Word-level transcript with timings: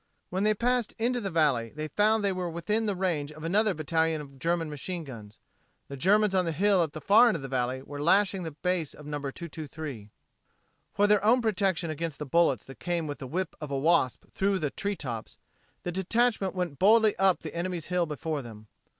When 0.31 0.41
they 0.43 0.55
passed 0.55 0.93
into 0.93 1.21
the 1.21 1.29
valley 1.29 1.73
they 1.75 1.89
found 1.89 2.23
they 2.23 2.31
were 2.31 2.49
within 2.49 2.87
the 2.87 2.95
range 2.95 3.31
of 3.31 3.43
another 3.43 3.75
battalion 3.75 4.19
of 4.19 4.39
German 4.39 4.67
machine 4.67 5.03
guns. 5.03 5.37
The 5.89 5.95
Germans 5.95 6.33
on 6.33 6.45
the 6.45 6.51
hill 6.51 6.81
at 6.81 6.93
the 6.93 6.99
far 7.01 7.27
end 7.27 7.35
of 7.35 7.43
the 7.43 7.47
valley 7.47 7.83
were 7.83 8.01
lashing 8.01 8.41
the 8.41 8.49
base 8.63 8.95
of 8.95 9.05
No. 9.05 9.19
223. 9.19 10.09
For 10.91 11.05
their 11.05 11.23
own 11.23 11.39
protection 11.39 11.91
against 11.91 12.17
the 12.17 12.25
bullets 12.25 12.65
that 12.65 12.79
came 12.79 13.05
with 13.05 13.19
the 13.19 13.27
whip 13.27 13.53
of 13.61 13.69
a 13.69 13.77
wasp 13.77 14.23
through 14.31 14.57
the 14.57 14.71
tree 14.71 14.95
tops, 14.95 15.37
the 15.83 15.91
detachment 15.91 16.55
went 16.55 16.79
boldly 16.79 17.15
up 17.17 17.41
the 17.41 17.53
enemy's 17.53 17.85
hill 17.85 18.07
before 18.07 18.41
them. 18.41 18.65